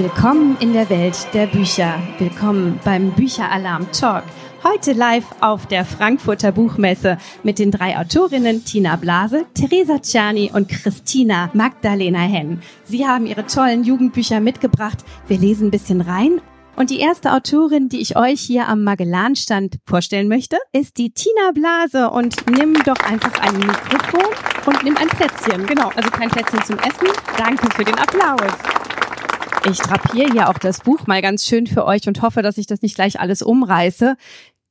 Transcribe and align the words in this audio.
Willkommen 0.00 0.56
in 0.60 0.74
der 0.74 0.88
Welt 0.90 1.26
der 1.34 1.48
Bücher. 1.48 2.00
Willkommen 2.20 2.78
beim 2.84 3.10
Bücheralarm 3.10 3.90
Talk. 3.90 4.22
Heute 4.62 4.92
live 4.92 5.26
auf 5.40 5.66
der 5.66 5.84
Frankfurter 5.84 6.52
Buchmesse 6.52 7.18
mit 7.42 7.58
den 7.58 7.72
drei 7.72 7.98
Autorinnen 7.98 8.64
Tina 8.64 8.94
Blase, 8.94 9.44
Theresa 9.54 9.98
Czerny 10.00 10.52
und 10.54 10.68
Christina 10.68 11.50
Magdalena 11.52 12.20
Henn. 12.20 12.62
Sie 12.84 13.08
haben 13.08 13.26
ihre 13.26 13.44
tollen 13.46 13.82
Jugendbücher 13.82 14.38
mitgebracht. 14.38 14.98
Wir 15.26 15.36
lesen 15.36 15.66
ein 15.66 15.70
bisschen 15.72 16.00
rein 16.00 16.40
und 16.76 16.90
die 16.90 17.00
erste 17.00 17.32
Autorin, 17.32 17.88
die 17.88 18.00
ich 18.00 18.16
euch 18.16 18.40
hier 18.40 18.68
am 18.68 18.84
Magellanstand 18.84 19.78
vorstellen 19.84 20.28
möchte, 20.28 20.58
ist 20.70 20.96
die 20.98 21.10
Tina 21.10 21.50
Blase. 21.52 22.10
Und 22.10 22.48
nimm 22.48 22.74
doch 22.84 23.00
einfach 23.00 23.36
ein 23.40 23.58
Mikrofon 23.58 24.32
und 24.64 24.84
nimm 24.84 24.96
ein 24.96 25.08
Plätzchen. 25.08 25.66
Genau, 25.66 25.90
also 25.96 26.08
kein 26.10 26.28
Plätzchen 26.28 26.62
zum 26.62 26.78
Essen. 26.78 27.08
Danke 27.36 27.68
für 27.74 27.82
den 27.82 27.96
Applaus. 27.96 28.77
Ich 29.66 29.78
drapiere 29.78 30.32
hier 30.32 30.48
auch 30.48 30.58
das 30.58 30.80
Buch 30.80 31.06
mal 31.06 31.20
ganz 31.22 31.46
schön 31.46 31.66
für 31.66 31.84
euch 31.84 32.06
und 32.06 32.22
hoffe, 32.22 32.42
dass 32.42 32.58
ich 32.58 32.66
das 32.66 32.82
nicht 32.82 32.94
gleich 32.94 33.20
alles 33.20 33.42
umreiße. 33.42 34.16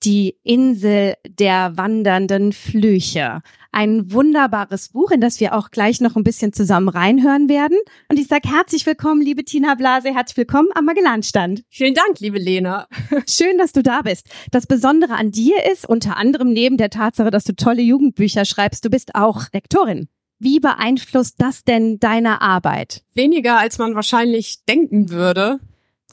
Die 0.03 0.37
Insel 0.43 1.15
der 1.27 1.75
wandernden 1.75 2.53
Flüche 2.53 3.41
ein 3.77 4.11
wunderbares 4.11 4.89
Buch, 4.89 5.11
in 5.11 5.21
das 5.21 5.39
wir 5.39 5.53
auch 5.53 5.69
gleich 5.69 6.01
noch 6.01 6.15
ein 6.15 6.23
bisschen 6.23 6.51
zusammen 6.51 6.89
reinhören 6.89 7.47
werden. 7.47 7.77
Und 8.09 8.17
ich 8.17 8.27
sage 8.27 8.49
herzlich 8.49 8.87
willkommen, 8.87 9.21
liebe 9.21 9.43
Tina 9.43 9.75
Blase, 9.75 10.13
herzlich 10.13 10.37
willkommen 10.37 10.69
am 10.73 10.85
Magellanstand. 10.85 11.63
Vielen 11.69 11.93
Dank, 11.93 12.19
liebe 12.19 12.39
Lena. 12.39 12.87
Schön, 13.29 13.59
dass 13.59 13.73
du 13.73 13.83
da 13.83 14.01
bist. 14.01 14.29
Das 14.49 14.65
Besondere 14.65 15.13
an 15.13 15.29
dir 15.29 15.63
ist, 15.71 15.87
unter 15.87 16.17
anderem 16.17 16.53
neben 16.53 16.77
der 16.77 16.89
Tatsache, 16.89 17.29
dass 17.29 17.43
du 17.43 17.55
tolle 17.55 17.83
Jugendbücher 17.83 18.45
schreibst, 18.45 18.83
du 18.83 18.89
bist 18.89 19.13
auch 19.13 19.43
Lektorin. 19.53 20.07
Wie 20.39 20.59
beeinflusst 20.59 21.35
das 21.39 21.63
denn 21.63 21.99
deine 21.99 22.41
Arbeit? 22.41 23.03
Weniger, 23.13 23.57
als 23.57 23.79
man 23.79 23.95
wahrscheinlich 23.95 24.63
denken 24.65 25.09
würde, 25.09 25.59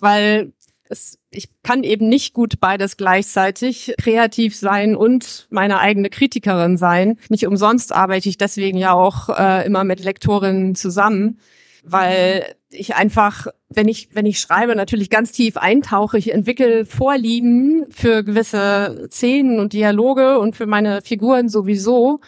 weil 0.01 0.53
es, 0.89 1.19
ich 1.31 1.49
kann 1.63 1.83
eben 1.83 2.09
nicht 2.09 2.35
gut 2.35 2.61
beides 2.61 2.97
gleichzeitig 2.97 3.95
kreativ 3.99 4.57
sein 4.57 4.97
und 4.97 5.47
meine 5.51 5.79
eigene 5.79 6.11
Kritikerin 6.11 6.77
sein. 6.77 7.19
Nicht 7.29 7.47
umsonst 7.47 7.95
arbeite 7.95 8.29
ich 8.29 8.39
deswegen 8.39 8.79
ja 8.79 8.93
auch 8.93 9.29
äh, 9.29 9.67
immer 9.67 9.85
mit 9.85 10.03
Lektorinnen 10.03 10.75
zusammen, 10.75 11.39
weil 11.83 12.45
ich 12.71 12.95
einfach, 12.95 13.47
wenn 13.69 13.89
ich, 13.89 14.09
wenn 14.15 14.27
ich 14.27 14.41
schreibe, 14.41 14.75
natürlich 14.75 15.11
ganz 15.11 15.33
tief 15.33 15.57
eintauche. 15.57 16.19
Ich 16.19 16.33
entwickle 16.33 16.87
Vorlieben 16.87 17.87
für 17.91 18.25
gewisse 18.25 19.09
Szenen 19.11 19.61
und 19.61 19.73
Dialoge 19.73 20.39
und 20.39 20.57
für 20.57 20.67
meine 20.67 21.03
Figuren 21.03 21.49
sowieso 21.49 22.21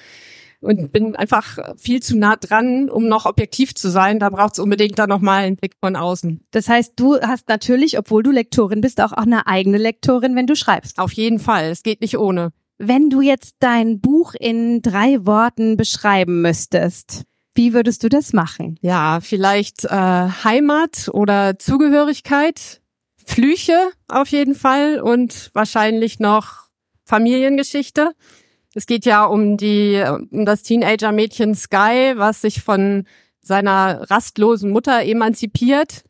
und 0.60 0.92
bin 0.92 1.16
einfach 1.16 1.58
viel 1.76 2.02
zu 2.02 2.16
nah 2.16 2.36
dran, 2.36 2.88
um 2.88 3.08
noch 3.08 3.26
objektiv 3.26 3.74
zu 3.74 3.90
sein. 3.90 4.18
Da 4.18 4.30
braucht 4.30 4.54
es 4.54 4.58
unbedingt 4.58 4.98
dann 4.98 5.08
nochmal 5.08 5.44
einen 5.44 5.56
Blick 5.56 5.74
von 5.80 5.96
außen. 5.96 6.40
Das 6.50 6.68
heißt, 6.68 6.94
du 6.96 7.20
hast 7.20 7.48
natürlich, 7.48 7.98
obwohl 7.98 8.22
du 8.22 8.30
Lektorin 8.30 8.80
bist, 8.80 9.00
auch 9.00 9.12
eine 9.12 9.46
eigene 9.46 9.78
Lektorin, 9.78 10.34
wenn 10.36 10.46
du 10.46 10.56
schreibst. 10.56 10.98
Auf 10.98 11.12
jeden 11.12 11.38
Fall. 11.38 11.70
Es 11.70 11.82
geht 11.82 12.00
nicht 12.00 12.18
ohne. 12.18 12.52
Wenn 12.78 13.08
du 13.08 13.22
jetzt 13.22 13.56
dein 13.60 14.00
Buch 14.00 14.34
in 14.38 14.82
drei 14.82 15.24
Worten 15.24 15.76
beschreiben 15.76 16.42
müsstest, 16.42 17.24
wie 17.54 17.72
würdest 17.72 18.02
du 18.02 18.10
das 18.10 18.34
machen? 18.34 18.78
Ja, 18.82 19.20
vielleicht 19.22 19.84
äh, 19.84 19.88
Heimat 19.88 21.08
oder 21.10 21.58
Zugehörigkeit, 21.58 22.82
Flüche 23.24 23.90
auf 24.08 24.28
jeden 24.28 24.54
Fall 24.54 25.00
und 25.00 25.50
wahrscheinlich 25.54 26.20
noch 26.20 26.66
Familiengeschichte. 27.04 28.12
Es 28.76 28.84
geht 28.84 29.06
ja 29.06 29.24
um 29.24 29.56
die, 29.56 30.04
um 30.30 30.44
das 30.44 30.62
Teenager-Mädchen 30.62 31.54
Sky, 31.54 32.12
was 32.16 32.42
sich 32.42 32.60
von 32.60 33.04
seiner 33.40 34.10
rastlosen 34.10 34.70
Mutter 34.70 35.02
emanzipiert 35.02 36.04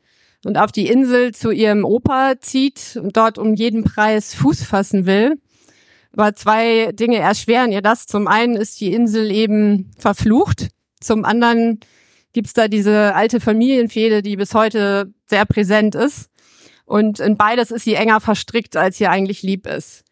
und 0.44 0.58
auf 0.58 0.72
die 0.72 0.88
Insel 0.88 1.32
zu 1.32 1.52
ihrem 1.52 1.84
Opa 1.84 2.40
zieht 2.40 2.98
und 3.00 3.16
dort 3.16 3.38
um 3.38 3.54
jeden 3.54 3.84
Preis 3.84 4.34
Fuß 4.34 4.64
fassen 4.64 5.06
will. 5.06 5.36
Aber 6.12 6.34
zwei 6.34 6.90
Dinge 6.90 7.18
erschweren 7.18 7.70
ihr 7.70 7.82
das. 7.82 8.06
Zum 8.08 8.26
einen 8.26 8.56
ist 8.56 8.80
die 8.80 8.92
Insel 8.92 9.30
eben 9.30 9.92
verflucht. 9.96 10.70
Zum 11.00 11.24
anderen 11.24 11.78
gibt's 12.32 12.52
da 12.52 12.66
diese 12.66 13.14
alte 13.14 13.38
Familienfehde, 13.38 14.22
die 14.22 14.34
bis 14.34 14.54
heute 14.54 15.14
sehr 15.26 15.46
präsent 15.46 15.94
ist. 15.94 16.30
Und 16.84 17.20
in 17.20 17.36
beides 17.36 17.70
ist 17.70 17.84
sie 17.84 17.94
enger 17.94 18.18
verstrickt, 18.18 18.76
als 18.76 18.98
sie 18.98 19.06
eigentlich 19.06 19.42
lieb 19.42 19.68
ist. 19.68 20.05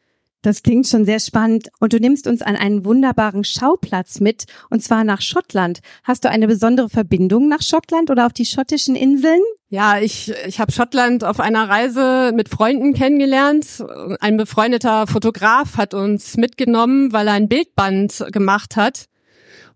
Das 0.44 0.62
klingt 0.62 0.86
schon 0.86 1.06
sehr 1.06 1.20
spannend. 1.20 1.70
Und 1.80 1.94
du 1.94 1.98
nimmst 1.98 2.26
uns 2.26 2.42
an 2.42 2.54
einen 2.54 2.84
wunderbaren 2.84 3.44
Schauplatz 3.44 4.20
mit, 4.20 4.44
und 4.68 4.82
zwar 4.82 5.02
nach 5.02 5.22
Schottland. 5.22 5.80
Hast 6.02 6.22
du 6.24 6.28
eine 6.28 6.46
besondere 6.46 6.90
Verbindung 6.90 7.48
nach 7.48 7.62
Schottland 7.62 8.10
oder 8.10 8.26
auf 8.26 8.34
die 8.34 8.44
schottischen 8.44 8.94
Inseln? 8.94 9.40
Ja, 9.70 9.98
ich, 9.98 10.34
ich 10.46 10.60
habe 10.60 10.70
Schottland 10.70 11.24
auf 11.24 11.40
einer 11.40 11.70
Reise 11.70 12.32
mit 12.34 12.50
Freunden 12.50 12.92
kennengelernt. 12.92 13.82
Ein 14.20 14.36
befreundeter 14.36 15.06
Fotograf 15.06 15.78
hat 15.78 15.94
uns 15.94 16.36
mitgenommen, 16.36 17.14
weil 17.14 17.26
er 17.26 17.34
ein 17.34 17.48
Bildband 17.48 18.26
gemacht 18.30 18.76
hat. 18.76 19.06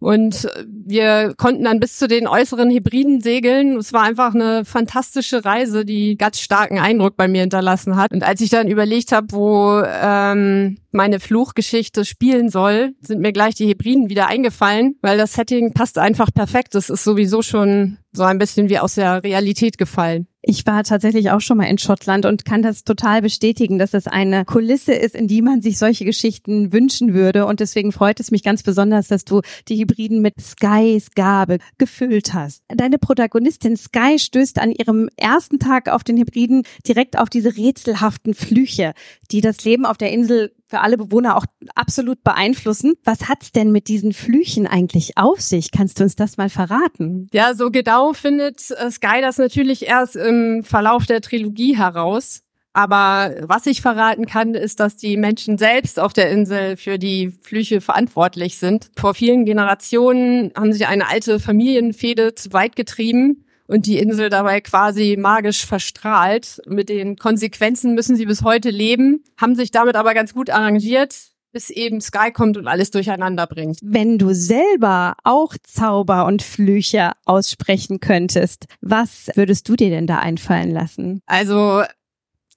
Und 0.00 0.48
wir 0.64 1.34
konnten 1.36 1.64
dann 1.64 1.80
bis 1.80 1.98
zu 1.98 2.06
den 2.06 2.28
äußeren 2.28 2.70
Hybriden 2.70 3.20
segeln. 3.20 3.76
Es 3.76 3.92
war 3.92 4.02
einfach 4.02 4.34
eine 4.34 4.64
fantastische 4.64 5.44
Reise, 5.44 5.84
die 5.84 6.16
ganz 6.16 6.40
starken 6.40 6.78
Eindruck 6.78 7.16
bei 7.16 7.26
mir 7.26 7.40
hinterlassen 7.40 7.96
hat. 7.96 8.12
Und 8.12 8.22
als 8.22 8.40
ich 8.40 8.50
dann 8.50 8.68
überlegt 8.68 9.10
habe, 9.10 9.26
wo 9.30 9.82
ähm, 9.84 10.78
meine 10.92 11.18
Fluchgeschichte 11.18 12.04
spielen 12.04 12.48
soll, 12.48 12.94
sind 13.00 13.20
mir 13.20 13.32
gleich 13.32 13.56
die 13.56 13.68
Hybriden 13.68 14.08
wieder 14.08 14.28
eingefallen, 14.28 14.96
weil 15.02 15.18
das 15.18 15.32
Setting 15.32 15.72
passt 15.72 15.98
einfach 15.98 16.32
perfekt. 16.32 16.74
Das 16.74 16.90
ist 16.90 17.02
sowieso 17.02 17.42
schon 17.42 17.98
so 18.12 18.22
ein 18.22 18.38
bisschen 18.38 18.68
wie 18.68 18.78
aus 18.78 18.94
der 18.94 19.22
Realität 19.24 19.78
gefallen. 19.78 20.28
Ich 20.40 20.64
war 20.66 20.84
tatsächlich 20.84 21.32
auch 21.32 21.40
schon 21.40 21.56
mal 21.56 21.64
in 21.64 21.78
Schottland 21.78 22.24
und 22.24 22.44
kann 22.44 22.62
das 22.62 22.84
total 22.84 23.22
bestätigen, 23.22 23.78
dass 23.78 23.92
es 23.92 24.06
eine 24.06 24.44
Kulisse 24.44 24.92
ist, 24.92 25.16
in 25.16 25.26
die 25.26 25.42
man 25.42 25.62
sich 25.62 25.78
solche 25.78 26.04
Geschichten 26.04 26.72
wünschen 26.72 27.12
würde. 27.12 27.44
Und 27.44 27.58
deswegen 27.58 27.90
freut 27.90 28.20
es 28.20 28.30
mich 28.30 28.44
ganz 28.44 28.62
besonders, 28.62 29.08
dass 29.08 29.24
du 29.24 29.40
die 29.66 29.80
Hybriden 29.80 30.22
mit 30.22 30.34
Skys 30.40 31.10
Gabe 31.16 31.58
gefüllt 31.76 32.34
hast. 32.34 32.62
Deine 32.68 32.98
Protagonistin 32.98 33.76
Sky 33.76 34.18
stößt 34.18 34.60
an 34.60 34.70
ihrem 34.70 35.08
ersten 35.16 35.58
Tag 35.58 35.88
auf 35.88 36.04
den 36.04 36.16
Hybriden 36.16 36.62
direkt 36.86 37.18
auf 37.18 37.30
diese 37.30 37.56
rätselhaften 37.56 38.32
Flüche, 38.34 38.92
die 39.32 39.40
das 39.40 39.64
Leben 39.64 39.84
auf 39.84 39.98
der 39.98 40.12
Insel 40.12 40.52
für 40.68 40.80
alle 40.80 40.96
Bewohner 40.96 41.36
auch 41.36 41.46
absolut 41.74 42.22
beeinflussen. 42.22 42.94
Was 43.04 43.28
hat's 43.28 43.52
denn 43.52 43.72
mit 43.72 43.88
diesen 43.88 44.12
Flüchen 44.12 44.66
eigentlich 44.66 45.16
auf 45.16 45.40
sich? 45.40 45.70
Kannst 45.70 45.98
du 45.98 46.04
uns 46.04 46.14
das 46.14 46.36
mal 46.36 46.50
verraten? 46.50 47.28
Ja, 47.32 47.54
so 47.54 47.70
genau 47.70 48.12
findet 48.12 48.70
äh, 48.70 48.90
Sky 48.90 49.20
das 49.20 49.38
natürlich 49.38 49.86
erst 49.86 50.16
im 50.16 50.62
Verlauf 50.64 51.06
der 51.06 51.20
Trilogie 51.20 51.76
heraus. 51.76 52.42
Aber 52.74 53.34
was 53.40 53.66
ich 53.66 53.80
verraten 53.80 54.26
kann, 54.26 54.54
ist, 54.54 54.78
dass 54.78 54.96
die 54.96 55.16
Menschen 55.16 55.58
selbst 55.58 55.98
auf 55.98 56.12
der 56.12 56.30
Insel 56.30 56.76
für 56.76 56.98
die 56.98 57.32
Flüche 57.42 57.80
verantwortlich 57.80 58.58
sind. 58.58 58.90
Vor 58.96 59.14
vielen 59.14 59.46
Generationen 59.46 60.52
haben 60.54 60.72
sie 60.72 60.84
eine 60.84 61.08
alte 61.08 61.40
Familienfehde 61.40 62.34
zu 62.34 62.52
weit 62.52 62.76
getrieben 62.76 63.44
und 63.68 63.86
die 63.86 63.98
Insel 63.98 64.30
dabei 64.30 64.60
quasi 64.60 65.16
magisch 65.16 65.64
verstrahlt. 65.64 66.60
Mit 66.66 66.88
den 66.88 67.16
Konsequenzen 67.16 67.94
müssen 67.94 68.16
sie 68.16 68.26
bis 68.26 68.42
heute 68.42 68.70
leben, 68.70 69.22
haben 69.36 69.54
sich 69.54 69.70
damit 69.70 69.94
aber 69.94 70.14
ganz 70.14 70.34
gut 70.34 70.50
arrangiert, 70.50 71.14
bis 71.52 71.70
eben 71.70 72.00
Sky 72.00 72.32
kommt 72.32 72.56
und 72.56 72.66
alles 72.66 72.90
durcheinander 72.90 73.46
bringt. 73.46 73.78
Wenn 73.82 74.18
du 74.18 74.34
selber 74.34 75.14
auch 75.22 75.54
Zauber 75.62 76.26
und 76.26 76.42
Flüche 76.42 77.12
aussprechen 77.24 78.00
könntest, 78.00 78.66
was 78.80 79.28
würdest 79.34 79.68
du 79.68 79.76
dir 79.76 79.90
denn 79.90 80.06
da 80.06 80.18
einfallen 80.18 80.70
lassen? 80.70 81.20
Also 81.26 81.82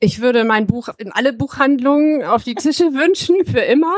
ich 0.04 0.20
würde 0.20 0.44
mein 0.44 0.66
Buch 0.66 0.90
in 0.98 1.12
alle 1.12 1.32
Buchhandlungen 1.32 2.24
auf 2.24 2.44
die 2.44 2.56
Tische 2.56 2.86
wünschen, 2.94 3.46
für 3.46 3.60
immer. 3.60 3.94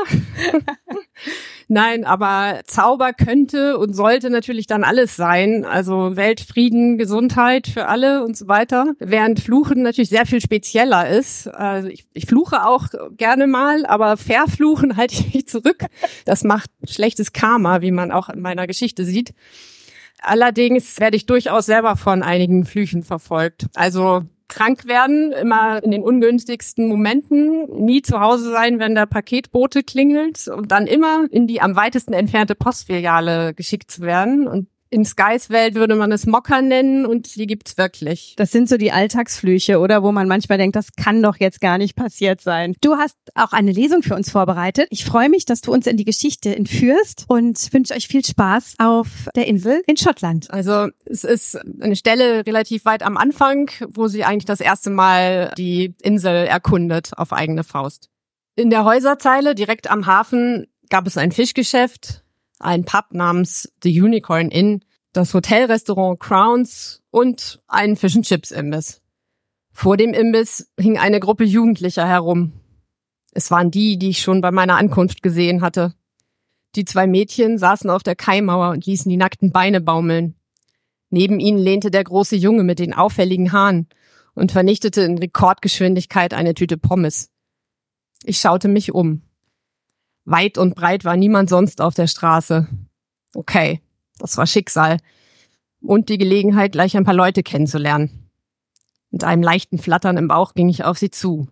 Nein, 1.68 2.04
aber 2.04 2.60
Zauber 2.66 3.14
könnte 3.14 3.78
und 3.78 3.94
sollte 3.94 4.28
natürlich 4.28 4.66
dann 4.66 4.84
alles 4.84 5.16
sein. 5.16 5.64
Also 5.64 6.14
Weltfrieden, 6.14 6.98
Gesundheit 6.98 7.66
für 7.66 7.86
alle 7.86 8.22
und 8.22 8.36
so 8.36 8.48
weiter. 8.48 8.92
Während 8.98 9.40
Fluchen 9.40 9.82
natürlich 9.82 10.10
sehr 10.10 10.26
viel 10.26 10.42
spezieller 10.42 11.08
ist. 11.08 11.48
Also 11.48 11.88
ich, 11.88 12.04
ich 12.12 12.26
fluche 12.26 12.66
auch 12.66 12.88
gerne 13.16 13.46
mal, 13.46 13.86
aber 13.86 14.18
verfluchen 14.18 14.96
halte 14.98 15.14
ich 15.14 15.32
mich 15.32 15.48
zurück. 15.48 15.86
Das 16.26 16.44
macht 16.44 16.68
schlechtes 16.86 17.32
Karma, 17.32 17.80
wie 17.80 17.92
man 17.92 18.12
auch 18.12 18.28
in 18.28 18.42
meiner 18.42 18.66
Geschichte 18.66 19.06
sieht. 19.06 19.32
Allerdings 20.20 21.00
werde 21.00 21.16
ich 21.16 21.24
durchaus 21.24 21.64
selber 21.64 21.96
von 21.96 22.22
einigen 22.22 22.66
Flüchen 22.66 23.02
verfolgt. 23.02 23.66
Also 23.74 24.24
krank 24.48 24.86
werden, 24.86 25.32
immer 25.32 25.82
in 25.82 25.90
den 25.90 26.02
ungünstigsten 26.02 26.88
Momenten, 26.88 27.66
nie 27.84 28.02
zu 28.02 28.20
Hause 28.20 28.50
sein, 28.50 28.78
wenn 28.78 28.94
der 28.94 29.06
Paketbote 29.06 29.82
klingelt 29.82 30.48
und 30.48 30.70
dann 30.70 30.86
immer 30.86 31.26
in 31.30 31.46
die 31.46 31.60
am 31.60 31.76
weitesten 31.76 32.12
entfernte 32.12 32.54
Postfiliale 32.54 33.54
geschickt 33.54 33.90
zu 33.90 34.02
werden. 34.02 34.46
Und 34.46 34.68
in 34.94 35.04
Skys 35.04 35.50
Welt 35.50 35.74
würde 35.74 35.96
man 35.96 36.12
es 36.12 36.24
Mocker 36.24 36.62
nennen 36.62 37.04
und 37.04 37.34
die 37.34 37.48
gibt's 37.48 37.76
wirklich. 37.76 38.34
Das 38.36 38.52
sind 38.52 38.68
so 38.68 38.76
die 38.76 38.92
Alltagsflüche, 38.92 39.80
oder? 39.80 40.04
Wo 40.04 40.12
man 40.12 40.28
manchmal 40.28 40.56
denkt, 40.56 40.76
das 40.76 40.92
kann 40.92 41.20
doch 41.20 41.36
jetzt 41.40 41.60
gar 41.60 41.78
nicht 41.78 41.96
passiert 41.96 42.40
sein. 42.40 42.76
Du 42.80 42.94
hast 42.94 43.16
auch 43.34 43.52
eine 43.52 43.72
Lesung 43.72 44.04
für 44.04 44.14
uns 44.14 44.30
vorbereitet. 44.30 44.86
Ich 44.90 45.04
freue 45.04 45.28
mich, 45.28 45.46
dass 45.46 45.62
du 45.62 45.72
uns 45.72 45.88
in 45.88 45.96
die 45.96 46.04
Geschichte 46.04 46.54
entführst 46.54 47.24
und 47.26 47.72
wünsche 47.72 47.92
euch 47.92 48.06
viel 48.06 48.24
Spaß 48.24 48.76
auf 48.78 49.08
der 49.34 49.48
Insel 49.48 49.82
in 49.88 49.96
Schottland. 49.96 50.48
Also 50.52 50.86
es 51.06 51.24
ist 51.24 51.58
eine 51.80 51.96
Stelle 51.96 52.46
relativ 52.46 52.84
weit 52.84 53.02
am 53.02 53.16
Anfang, 53.16 53.70
wo 53.88 54.06
sie 54.06 54.22
eigentlich 54.22 54.44
das 54.44 54.60
erste 54.60 54.90
Mal 54.90 55.52
die 55.58 55.96
Insel 56.02 56.46
erkundet 56.46 57.10
auf 57.16 57.32
eigene 57.32 57.64
Faust. 57.64 58.10
In 58.54 58.70
der 58.70 58.84
Häuserzeile 58.84 59.56
direkt 59.56 59.90
am 59.90 60.06
Hafen 60.06 60.68
gab 60.88 61.08
es 61.08 61.16
ein 61.16 61.32
Fischgeschäft, 61.32 62.23
ein 62.64 62.84
Pub 62.84 63.06
namens 63.12 63.70
The 63.82 64.00
Unicorn 64.00 64.50
Inn, 64.50 64.84
das 65.12 65.32
Hotelrestaurant 65.34 66.18
Crowns 66.18 67.02
und 67.10 67.62
einen 67.68 67.96
Fish 67.96 68.16
and 68.16 68.26
Chips 68.26 68.50
Imbiss. 68.50 69.00
Vor 69.72 69.96
dem 69.96 70.14
Imbiss 70.14 70.70
hing 70.78 70.98
eine 70.98 71.20
Gruppe 71.20 71.44
Jugendlicher 71.44 72.06
herum. 72.06 72.52
Es 73.32 73.50
waren 73.50 73.70
die, 73.70 73.98
die 73.98 74.10
ich 74.10 74.22
schon 74.22 74.40
bei 74.40 74.50
meiner 74.50 74.76
Ankunft 74.76 75.22
gesehen 75.22 75.60
hatte. 75.60 75.94
Die 76.76 76.84
zwei 76.84 77.06
Mädchen 77.06 77.58
saßen 77.58 77.90
auf 77.90 78.02
der 78.02 78.16
Kaimauer 78.16 78.70
und 78.70 78.86
ließen 78.86 79.08
die 79.08 79.16
nackten 79.16 79.52
Beine 79.52 79.80
baumeln. 79.80 80.34
Neben 81.10 81.38
ihnen 81.38 81.58
lehnte 81.58 81.90
der 81.90 82.04
große 82.04 82.36
Junge 82.36 82.64
mit 82.64 82.78
den 82.78 82.94
auffälligen 82.94 83.52
Haaren 83.52 83.88
und 84.34 84.52
vernichtete 84.52 85.02
in 85.02 85.18
Rekordgeschwindigkeit 85.18 86.34
eine 86.34 86.54
Tüte 86.54 86.76
Pommes. 86.76 87.30
Ich 88.24 88.38
schaute 88.38 88.68
mich 88.68 88.92
um. 88.92 89.22
Weit 90.24 90.58
und 90.58 90.74
breit 90.74 91.04
war 91.04 91.16
niemand 91.16 91.50
sonst 91.50 91.80
auf 91.80 91.94
der 91.94 92.06
Straße. 92.06 92.66
Okay, 93.34 93.80
das 94.18 94.36
war 94.36 94.46
Schicksal. 94.46 94.98
Und 95.80 96.08
die 96.08 96.18
Gelegenheit, 96.18 96.72
gleich 96.72 96.96
ein 96.96 97.04
paar 97.04 97.14
Leute 97.14 97.42
kennenzulernen. 97.42 98.30
Mit 99.10 99.22
einem 99.22 99.42
leichten 99.42 99.78
Flattern 99.78 100.16
im 100.16 100.28
Bauch 100.28 100.54
ging 100.54 100.68
ich 100.68 100.84
auf 100.84 100.98
sie 100.98 101.10
zu. 101.10 101.48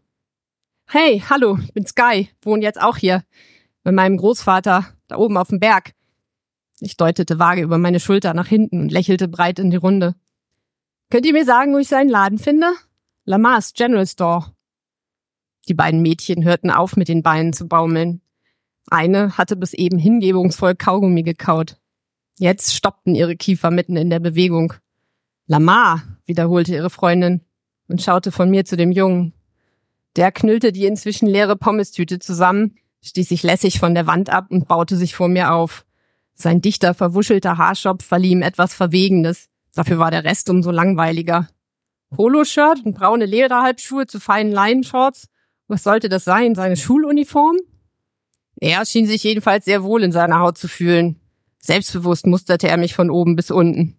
Hey, 0.89 1.23
hallo, 1.29 1.59
bin 1.75 1.87
Sky, 1.87 2.29
wohne 2.43 2.63
jetzt 2.63 2.81
auch 2.81 2.97
hier. 2.97 3.25
Mit 3.85 3.95
meinem 3.95 4.17
Großvater, 4.17 4.87
da 5.09 5.17
oben 5.17 5.37
auf 5.37 5.49
dem 5.49 5.61
Berg. 5.61 5.93
Ich 6.81 6.97
deutete 6.97 7.39
vage 7.39 7.63
über 7.63 7.79
meine 7.79 8.01
Schulter 8.01 8.35
nach 8.35 8.49
hinten 8.49 8.81
und 8.81 8.93
lächelte 8.93 9.29
breit 9.29 9.59
in 9.59 9.71
die 9.71 9.77
Runde. 9.77 10.15
Könnt 11.11 11.27
ihr 11.27 11.33
mir 11.33 11.45
sagen, 11.45 11.75
wo 11.75 11.79
ich 11.79 11.89
seinen 11.89 12.09
Laden 12.09 12.39
finde? 12.39 12.73
Lamar's 13.25 13.75
General 13.75 14.07
Store. 14.07 14.53
Die 15.69 15.75
beiden 15.75 16.03
Mädchen 16.03 16.43
hörten 16.43 16.71
auf, 16.71 16.97
mit 16.97 17.09
den 17.09 17.23
Beinen 17.23 17.53
zu 17.53 17.69
baumeln. 17.69 18.21
Eine 18.90 19.38
hatte 19.38 19.56
bis 19.56 19.75
eben 19.75 19.99
hingebungsvoll 19.99 20.75
Kaugummi 20.75 21.23
gekaut. 21.23 21.76
Jetzt 22.38 22.75
stoppten 22.75 23.14
ihre 23.14 23.37
Kiefer 23.37 23.70
mitten 23.70 23.96
in 23.96 24.11
der 24.11 24.20
Bewegung. 24.20 24.75
Lamar, 25.46 26.02
wiederholte 26.26 26.75
ihre 26.75 26.90
Freundin 26.90 27.43
und 27.88 28.02
schaute 28.02 28.32
von 28.32 28.50
mir 28.50 28.64
zu 28.64 28.76
dem 28.76 28.93
Jungen. 28.93 29.34
Der 30.17 30.32
knüllte 30.32 30.73
die 30.73 30.87
inzwischen 30.87 31.26
leere 31.26 31.56
Pommestüte 31.56 32.19
zusammen, 32.19 32.76
stieß 33.02 33.29
sich 33.29 33.43
lässig 33.43 33.79
von 33.79 33.94
der 33.94 34.06
Wand 34.06 34.31
ab 34.31 34.46
und 34.50 34.69
baute 34.69 34.96
sich 34.96 35.14
vor 35.14 35.28
mir 35.28 35.52
auf. 35.52 35.85
Sein 36.35 36.61
dichter, 36.61 36.94
verwuschelter 36.94 37.58
Haarschopf 37.58 38.05
verlieh 38.05 38.32
ihm 38.32 38.43
etwas 38.43 38.75
Verwegenes. 38.75 39.49
Dafür 39.75 39.99
war 39.99 40.11
der 40.11 40.25
Rest 40.25 40.50
umso 40.50 40.70
langweiliger. 40.70 41.49
Poloshirt 42.11 42.85
und 42.85 42.94
braune 42.94 43.26
Lederhalbschuhe 43.26 44.06
zu 44.06 44.20
feinen 44.20 44.52
Leinenshorts. 44.52 45.28
Was 45.69 45.82
sollte 45.82 46.08
das 46.08 46.25
sein? 46.25 46.55
Seine 46.55 46.76
Schuluniform? 46.76 47.56
Er 48.62 48.87
schien 48.87 49.09
sich 49.09 49.25
jedenfalls 49.25 49.64
sehr 49.64 49.82
wohl 49.82 50.05
in 50.05 50.12
seiner 50.12 50.38
Haut 50.38 50.56
zu 50.56 50.69
fühlen. 50.69 51.19
Selbstbewusst 51.59 52.29
musterte 52.29 52.69
er 52.69 52.76
mich 52.76 52.94
von 52.94 53.11
oben 53.11 53.35
bis 53.35 53.50
unten. 53.50 53.99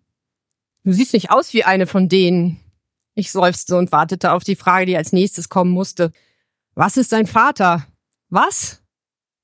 Du 0.85 0.93
siehst 0.93 1.11
nicht 1.11 1.31
aus 1.31 1.51
wie 1.53 1.65
eine 1.65 1.85
von 1.85 2.07
denen. 2.07 2.61
Ich 3.13 3.33
seufzte 3.33 3.75
und 3.75 3.91
wartete 3.91 4.31
auf 4.31 4.45
die 4.45 4.55
Frage, 4.55 4.85
die 4.85 4.95
als 4.95 5.11
nächstes 5.11 5.49
kommen 5.49 5.71
musste. 5.71 6.13
Was 6.75 6.95
ist 6.95 7.11
dein 7.11 7.27
Vater? 7.27 7.85
Was? 8.29 8.81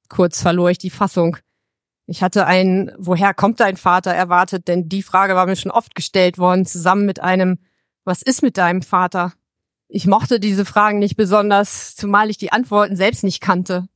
Kurz 0.08 0.42
verlor 0.42 0.70
ich 0.70 0.78
die 0.78 0.90
Fassung. 0.90 1.36
Ich 2.06 2.24
hatte 2.24 2.46
ein 2.46 2.90
Woher 2.98 3.34
kommt 3.34 3.60
dein 3.60 3.76
Vater 3.76 4.14
erwartet, 4.14 4.70
denn 4.70 4.88
die 4.88 5.04
Frage 5.04 5.36
war 5.36 5.48
mir 5.48 5.58
schon 5.58 5.70
oft 5.70 5.96
gestellt 5.96 6.38
worden, 6.38 6.66
zusammen 6.66 7.06
mit 7.06 7.20
einem 7.20 7.60
Was 8.06 8.22
ist 8.22 8.42
mit 8.42 8.56
deinem 8.56 8.84
Vater? 8.84 9.34
Ich 9.90 10.08
mochte 10.08 10.40
diese 10.40 10.64
Fragen 10.64 11.00
nicht 11.00 11.18
besonders, 11.18 11.98
zumal 11.98 12.30
ich 12.30 12.38
die 12.38 12.54
Antworten 12.54 12.96
selbst 12.96 13.26
nicht 13.26 13.42
kannte. 13.42 13.90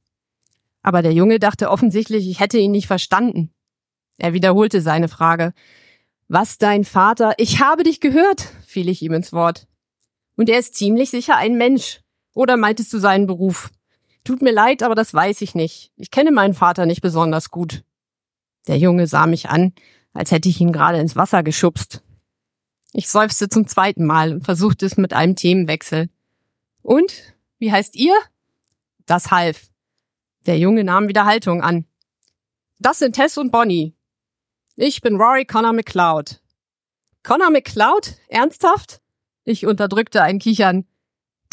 Aber 0.84 1.02
der 1.02 1.14
Junge 1.14 1.40
dachte 1.40 1.72
offensichtlich, 1.72 2.28
ich 2.30 2.40
hätte 2.40 2.60
ihn 2.60 2.72
nicht 2.72 2.88
verstanden. 2.88 3.52
Er 4.18 4.34
wiederholte 4.34 4.82
seine 4.82 5.08
Frage. 5.08 5.54
Was 6.28 6.58
dein 6.58 6.84
Vater? 6.84 7.34
Ich 7.38 7.62
habe 7.62 7.84
dich 7.84 8.00
gehört, 8.00 8.42
fiel 8.66 8.90
ich 8.90 9.02
ihm 9.02 9.14
ins 9.14 9.34
Wort. 9.34 9.68
Und 10.36 10.50
er 10.50 10.60
ist 10.60 10.76
ziemlich 10.76 11.10
sicher 11.10 11.38
ein 11.38 11.58
Mensch. 11.58 12.02
Oder 12.36 12.58
meintest 12.58 12.92
du 12.94 13.00
seinen 13.00 13.28
Beruf? 13.28 13.72
Tut 14.24 14.42
mir 14.42 14.52
leid, 14.52 14.84
aber 14.84 14.96
das 14.96 15.14
weiß 15.14 15.42
ich 15.42 15.56
nicht. 15.56 15.92
Ich 15.96 16.12
kenne 16.12 16.32
meinen 16.32 16.54
Vater 16.54 16.86
nicht 16.86 17.02
besonders 17.02 17.50
gut. 17.50 17.84
Der 18.68 18.78
Junge 18.78 19.08
sah 19.08 19.28
mich 19.28 19.50
an, 19.50 19.74
als 20.14 20.32
hätte 20.32 20.50
ich 20.50 20.60
ihn 20.62 20.72
gerade 20.72 21.00
ins 21.00 21.16
Wasser 21.16 21.44
geschubst. 21.44 22.02
Ich 22.94 23.10
seufzte 23.10 23.50
zum 23.50 23.68
zweiten 23.68 24.06
Mal 24.06 24.34
und 24.34 24.46
versuchte 24.46 24.86
es 24.86 24.98
mit 24.98 25.14
einem 25.14 25.36
Themenwechsel. 25.36 26.10
Und? 26.82 27.34
Wie 27.60 27.72
heißt 27.72 27.96
ihr? 27.96 28.14
Das 29.06 29.32
half. 29.32 29.73
Der 30.46 30.58
Junge 30.58 30.84
nahm 30.84 31.08
wieder 31.08 31.26
Haltung 31.26 31.62
an. 31.62 31.86
Das 32.80 33.00
sind 33.00 33.16
Tess 33.16 33.38
und 33.38 33.52
Bonnie. 33.52 33.96
Ich 34.76 35.02
bin 35.02 35.16
Rory 35.16 35.46
Connor 35.46 35.74
McLeod. 35.74 36.42
Connor 37.24 37.50
McLeod? 37.50 38.18
Ernsthaft? 38.28 39.00
Ich 39.46 39.66
unterdrückte 39.66 40.22
ein 40.22 40.40
Kichern. 40.40 40.86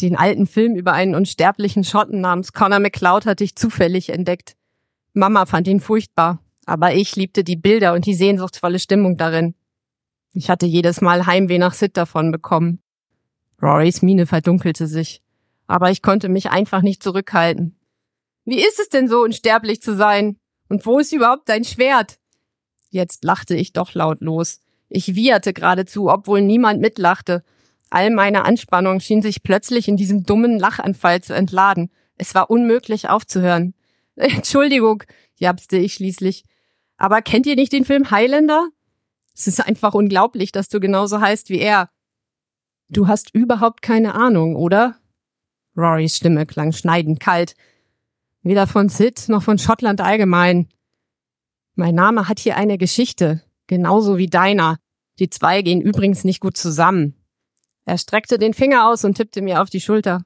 Den 0.01 0.17
alten 0.17 0.47
Film 0.47 0.75
über 0.75 0.93
einen 0.93 1.15
unsterblichen 1.15 1.83
Schotten 1.83 2.19
namens 2.19 2.51
Connor 2.51 2.79
McLeod 2.79 3.25
hatte 3.25 3.43
ich 3.43 3.55
zufällig 3.55 4.09
entdeckt. 4.09 4.57
Mama 5.13 5.45
fand 5.45 5.67
ihn 5.67 5.79
furchtbar, 5.79 6.39
aber 6.65 6.93
ich 6.93 7.15
liebte 7.15 7.43
die 7.43 7.55
Bilder 7.55 7.93
und 7.93 8.05
die 8.05 8.15
sehnsuchtsvolle 8.15 8.79
Stimmung 8.79 9.15
darin. 9.15 9.55
Ich 10.33 10.49
hatte 10.49 10.65
jedes 10.65 11.01
Mal 11.01 11.25
Heimweh 11.25 11.59
nach 11.59 11.73
Sid 11.73 11.95
davon 11.95 12.31
bekommen. 12.31 12.81
Rorys 13.61 14.01
Miene 14.01 14.25
verdunkelte 14.25 14.87
sich, 14.87 15.21
aber 15.67 15.91
ich 15.91 16.01
konnte 16.01 16.29
mich 16.29 16.49
einfach 16.49 16.81
nicht 16.81 17.03
zurückhalten. 17.03 17.77
Wie 18.45 18.65
ist 18.65 18.79
es 18.79 18.89
denn 18.89 19.07
so, 19.07 19.21
unsterblich 19.21 19.81
zu 19.81 19.95
sein? 19.95 20.37
Und 20.69 20.85
wo 20.85 20.99
ist 20.99 21.13
überhaupt 21.13 21.49
dein 21.49 21.63
Schwert? 21.63 22.17
Jetzt 22.89 23.23
lachte 23.23 23.55
ich 23.55 23.73
doch 23.73 23.93
lautlos. 23.93 24.61
Ich 24.89 25.15
wieherte 25.15 25.53
geradezu, 25.53 26.09
obwohl 26.09 26.41
niemand 26.41 26.81
mitlachte. 26.81 27.43
All 27.89 28.09
meine 28.09 28.45
Anspannung 28.45 28.99
schien 28.99 29.21
sich 29.21 29.43
plötzlich 29.43 29.87
in 29.87 29.97
diesem 29.97 30.23
dummen 30.23 30.59
Lachanfall 30.59 31.21
zu 31.21 31.33
entladen. 31.33 31.91
Es 32.17 32.35
war 32.35 32.49
unmöglich 32.49 33.09
aufzuhören. 33.09 33.73
Entschuldigung, 34.15 35.03
japste 35.35 35.77
ich 35.77 35.93
schließlich. 35.93 36.45
Aber 36.97 37.21
kennt 37.21 37.45
ihr 37.45 37.55
nicht 37.55 37.73
den 37.73 37.85
Film 37.85 38.11
Highlander? 38.11 38.69
Es 39.33 39.47
ist 39.47 39.59
einfach 39.59 39.93
unglaublich, 39.93 40.51
dass 40.51 40.69
du 40.69 40.79
genauso 40.79 41.19
heißt 41.19 41.49
wie 41.49 41.59
er. 41.59 41.89
Du 42.89 43.07
hast 43.07 43.33
überhaupt 43.33 43.81
keine 43.81 44.15
Ahnung, 44.15 44.55
oder? 44.55 44.97
Rorys 45.77 46.17
Stimme 46.17 46.45
klang 46.45 46.73
schneidend 46.73 47.19
kalt. 47.19 47.55
Weder 48.43 48.67
von 48.67 48.89
Sid 48.89 49.29
noch 49.29 49.43
von 49.43 49.57
Schottland 49.57 50.01
allgemein. 50.01 50.67
Mein 51.75 51.95
Name 51.95 52.27
hat 52.27 52.39
hier 52.39 52.57
eine 52.57 52.77
Geschichte, 52.77 53.43
genauso 53.67 54.17
wie 54.17 54.27
deiner. 54.27 54.77
Die 55.19 55.29
zwei 55.29 55.61
gehen 55.61 55.81
übrigens 55.81 56.23
nicht 56.23 56.39
gut 56.39 56.57
zusammen. 56.57 57.15
Er 57.85 57.97
streckte 57.97 58.37
den 58.37 58.53
Finger 58.53 58.87
aus 58.87 59.05
und 59.05 59.15
tippte 59.15 59.41
mir 59.41 59.61
auf 59.61 59.69
die 59.69 59.81
Schulter. 59.81 60.23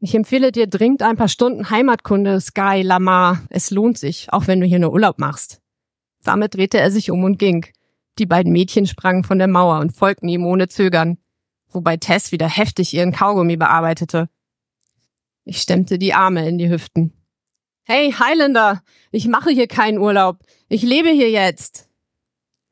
Ich 0.00 0.14
empfehle 0.14 0.52
dir 0.52 0.68
dringend 0.68 1.02
ein 1.02 1.16
paar 1.16 1.28
Stunden 1.28 1.70
Heimatkunde, 1.70 2.40
Sky 2.40 2.82
Lamar. 2.82 3.42
Es 3.50 3.70
lohnt 3.70 3.98
sich, 3.98 4.32
auch 4.32 4.46
wenn 4.46 4.60
du 4.60 4.66
hier 4.66 4.78
nur 4.78 4.92
Urlaub 4.92 5.18
machst. 5.18 5.60
Damit 6.22 6.54
drehte 6.54 6.78
er 6.78 6.92
sich 6.92 7.10
um 7.10 7.24
und 7.24 7.38
ging. 7.38 7.66
Die 8.18 8.26
beiden 8.26 8.52
Mädchen 8.52 8.86
sprangen 8.86 9.24
von 9.24 9.38
der 9.38 9.48
Mauer 9.48 9.80
und 9.80 9.96
folgten 9.96 10.28
ihm 10.28 10.44
ohne 10.46 10.68
Zögern, 10.68 11.18
wobei 11.70 11.96
Tess 11.96 12.30
wieder 12.30 12.48
heftig 12.48 12.94
ihren 12.94 13.12
Kaugummi 13.12 13.56
bearbeitete. 13.56 14.28
Ich 15.44 15.58
stemmte 15.58 15.98
die 15.98 16.14
Arme 16.14 16.48
in 16.48 16.58
die 16.58 16.68
Hüften. 16.68 17.17
Hey, 17.90 18.12
Highlander, 18.12 18.82
ich 19.12 19.28
mache 19.28 19.48
hier 19.48 19.66
keinen 19.66 19.96
Urlaub. 19.96 20.40
Ich 20.68 20.82
lebe 20.82 21.08
hier 21.08 21.30
jetzt. 21.30 21.88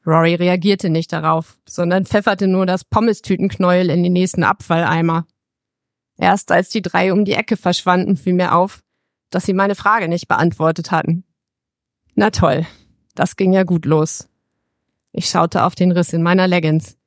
Rory 0.06 0.34
reagierte 0.34 0.90
nicht 0.90 1.10
darauf, 1.10 1.58
sondern 1.66 2.04
pfefferte 2.04 2.46
nur 2.46 2.66
das 2.66 2.84
Pommestütenknäuel 2.84 3.88
in 3.88 4.02
den 4.02 4.12
nächsten 4.12 4.44
Abfalleimer. 4.44 5.26
Erst 6.18 6.52
als 6.52 6.68
die 6.68 6.82
drei 6.82 7.14
um 7.14 7.24
die 7.24 7.32
Ecke 7.32 7.56
verschwanden, 7.56 8.18
fiel 8.18 8.34
mir 8.34 8.54
auf, 8.54 8.82
dass 9.30 9.46
sie 9.46 9.54
meine 9.54 9.74
Frage 9.74 10.06
nicht 10.08 10.28
beantwortet 10.28 10.90
hatten. 10.90 11.24
Na 12.14 12.28
toll, 12.28 12.66
das 13.14 13.36
ging 13.36 13.54
ja 13.54 13.62
gut 13.62 13.86
los. 13.86 14.28
Ich 15.12 15.30
schaute 15.30 15.64
auf 15.64 15.74
den 15.74 15.92
Riss 15.92 16.12
in 16.12 16.22
meiner 16.22 16.46
Leggings. 16.46 16.98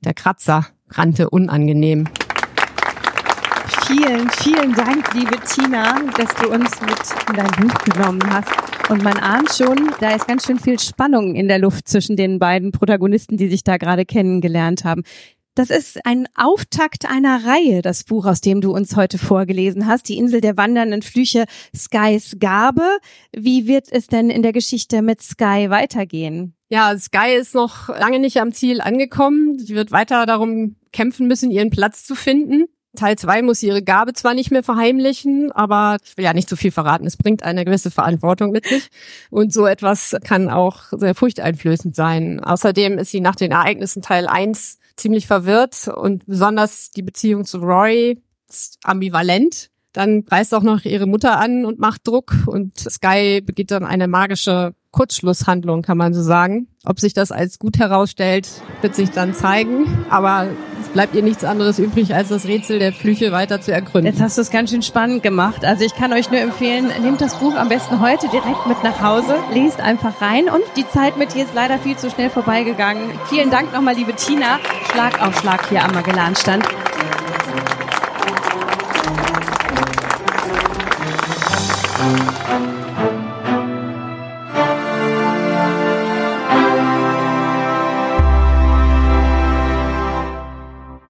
Der 0.00 0.14
Kratzer 0.14 0.66
rannte 0.88 1.30
unangenehm. 1.30 2.08
Vielen, 3.86 4.28
vielen 4.30 4.74
Dank, 4.74 5.14
liebe 5.14 5.36
Tina, 5.46 6.00
dass 6.16 6.34
du 6.34 6.50
uns 6.50 6.80
mit 6.80 7.28
in 7.28 7.36
dein 7.36 7.50
Buch 7.68 7.74
genommen 7.84 8.22
hast. 8.28 8.50
Und 8.90 9.02
man 9.02 9.16
ahnt 9.18 9.50
schon, 9.52 9.90
da 10.00 10.10
ist 10.10 10.26
ganz 10.26 10.46
schön 10.46 10.58
viel 10.58 10.78
Spannung 10.78 11.36
in 11.36 11.46
der 11.46 11.58
Luft 11.58 11.88
zwischen 11.88 12.16
den 12.16 12.38
beiden 12.38 12.72
Protagonisten, 12.72 13.36
die 13.36 13.48
sich 13.48 13.62
da 13.62 13.76
gerade 13.76 14.04
kennengelernt 14.04 14.84
haben. 14.84 15.04
Das 15.54 15.70
ist 15.70 16.04
ein 16.04 16.26
Auftakt 16.34 17.06
einer 17.06 17.44
Reihe, 17.44 17.82
das 17.82 18.04
Buch, 18.04 18.26
aus 18.26 18.40
dem 18.40 18.60
du 18.60 18.72
uns 18.72 18.96
heute 18.96 19.18
vorgelesen 19.18 19.86
hast, 19.86 20.08
die 20.08 20.16
Insel 20.16 20.40
der 20.40 20.56
wandernden 20.56 21.02
Flüche, 21.02 21.44
Skys 21.76 22.36
Gabe. 22.40 22.98
Wie 23.32 23.66
wird 23.66 23.86
es 23.90 24.06
denn 24.06 24.30
in 24.30 24.42
der 24.42 24.52
Geschichte 24.52 25.02
mit 25.02 25.22
Sky 25.22 25.66
weitergehen? 25.68 26.54
Ja, 26.70 26.96
Sky 26.96 27.34
ist 27.38 27.54
noch 27.54 27.88
lange 27.88 28.20
nicht 28.20 28.40
am 28.40 28.52
Ziel 28.52 28.80
angekommen. 28.80 29.58
Sie 29.58 29.74
wird 29.74 29.92
weiter 29.92 30.24
darum 30.24 30.76
kämpfen 30.92 31.26
müssen, 31.26 31.50
ihren 31.50 31.70
Platz 31.70 32.04
zu 32.04 32.14
finden. 32.14 32.66
Teil 32.96 33.16
2 33.16 33.42
muss 33.42 33.62
ihre 33.62 33.82
Gabe 33.82 34.12
zwar 34.14 34.34
nicht 34.34 34.50
mehr 34.50 34.62
verheimlichen, 34.62 35.52
aber 35.52 35.96
ich 36.04 36.16
will 36.16 36.24
ja 36.24 36.32
nicht 36.32 36.48
zu 36.48 36.56
viel 36.56 36.72
verraten. 36.72 37.06
Es 37.06 37.16
bringt 37.16 37.42
eine 37.42 37.64
gewisse 37.64 37.90
Verantwortung 37.90 38.50
mit 38.50 38.66
sich. 38.66 38.88
Und 39.30 39.52
so 39.52 39.66
etwas 39.66 40.16
kann 40.24 40.50
auch 40.50 40.84
sehr 40.90 41.14
furchteinflößend 41.14 41.94
sein. 41.94 42.40
Außerdem 42.40 42.98
ist 42.98 43.10
sie 43.10 43.20
nach 43.20 43.36
den 43.36 43.52
Ereignissen 43.52 44.02
Teil 44.02 44.26
1 44.26 44.78
ziemlich 44.96 45.26
verwirrt 45.26 45.88
und 45.88 46.26
besonders 46.26 46.90
die 46.90 47.02
Beziehung 47.02 47.44
zu 47.44 47.58
Rory 47.58 48.20
ist 48.48 48.78
ambivalent. 48.82 49.70
Dann 49.92 50.24
reißt 50.28 50.54
auch 50.54 50.62
noch 50.62 50.84
ihre 50.84 51.06
Mutter 51.06 51.38
an 51.38 51.64
und 51.64 51.80
macht 51.80 52.06
Druck 52.06 52.34
und 52.46 52.78
Sky 52.78 53.40
begeht 53.40 53.70
dann 53.72 53.84
eine 53.84 54.06
magische 54.06 54.74
Kurzschlusshandlung, 54.92 55.82
kann 55.82 55.98
man 55.98 56.14
so 56.14 56.22
sagen. 56.22 56.68
Ob 56.84 57.00
sich 57.00 57.12
das 57.12 57.32
als 57.32 57.58
gut 57.58 57.78
herausstellt, 57.78 58.48
wird 58.82 58.94
sich 58.94 59.10
dann 59.10 59.34
zeigen. 59.34 60.04
Aber 60.08 60.48
bleibt 60.92 61.14
ihr 61.14 61.22
nichts 61.22 61.44
anderes 61.44 61.78
übrig, 61.78 62.14
als 62.14 62.28
das 62.28 62.46
Rätsel 62.46 62.78
der 62.78 62.92
Flüche 62.92 63.32
weiter 63.32 63.60
zu 63.60 63.72
ergründen. 63.72 64.10
Jetzt 64.12 64.20
hast 64.20 64.38
du 64.38 64.42
es 64.42 64.50
ganz 64.50 64.70
schön 64.70 64.82
spannend 64.82 65.22
gemacht. 65.22 65.64
Also 65.64 65.84
ich 65.84 65.94
kann 65.94 66.12
euch 66.12 66.30
nur 66.30 66.40
empfehlen, 66.40 66.90
nehmt 67.02 67.20
das 67.20 67.36
Buch 67.36 67.54
am 67.56 67.68
besten 67.68 68.00
heute 68.00 68.28
direkt 68.28 68.66
mit 68.66 68.82
nach 68.82 69.00
Hause, 69.02 69.36
lest 69.52 69.80
einfach 69.80 70.20
rein 70.20 70.44
und 70.44 70.62
die 70.76 70.88
Zeit 70.88 71.16
mit 71.16 71.34
dir 71.34 71.44
ist 71.44 71.54
leider 71.54 71.78
viel 71.78 71.96
zu 71.96 72.10
schnell 72.10 72.30
vorbeigegangen. 72.30 73.10
Vielen 73.28 73.50
Dank 73.50 73.72
nochmal, 73.72 73.94
liebe 73.94 74.14
Tina. 74.14 74.58
Schlag 74.92 75.22
auf 75.22 75.38
Schlag 75.40 75.68
hier 75.68 75.84
am 75.84 75.92
Magellanstand. 75.92 76.64
Thank 82.00 82.79